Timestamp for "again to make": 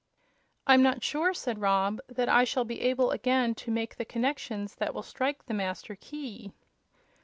3.11-3.97